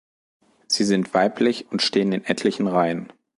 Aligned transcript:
Sie 0.65 0.83
sind 0.83 1.13
weiblich, 1.13 1.69
und 1.71 1.83
stehen 1.83 2.11
in 2.11 2.23
etlichen 2.25 2.65
Reihen. 2.65 3.13